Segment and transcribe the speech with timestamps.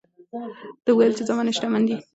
[0.85, 1.95] ده وویل چې زامن یې شتمن دي.